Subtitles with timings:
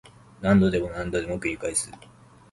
[0.41, 1.91] 何度でも何度でも繰り返す